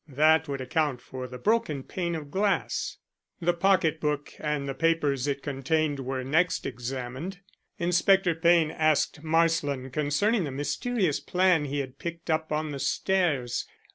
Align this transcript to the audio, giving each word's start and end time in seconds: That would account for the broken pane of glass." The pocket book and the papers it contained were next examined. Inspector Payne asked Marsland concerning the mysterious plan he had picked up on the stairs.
That 0.07 0.47
would 0.47 0.61
account 0.61 0.99
for 0.99 1.27
the 1.27 1.37
broken 1.37 1.83
pane 1.83 2.15
of 2.15 2.31
glass." 2.31 2.97
The 3.39 3.53
pocket 3.53 3.99
book 4.01 4.33
and 4.39 4.67
the 4.67 4.73
papers 4.73 5.27
it 5.27 5.43
contained 5.43 5.99
were 5.99 6.23
next 6.23 6.65
examined. 6.65 7.41
Inspector 7.77 8.33
Payne 8.37 8.71
asked 8.71 9.21
Marsland 9.23 9.93
concerning 9.93 10.43
the 10.43 10.49
mysterious 10.49 11.19
plan 11.19 11.65
he 11.65 11.81
had 11.81 11.99
picked 11.99 12.31
up 12.31 12.51
on 12.51 12.71
the 12.71 12.79
stairs. 12.79 13.67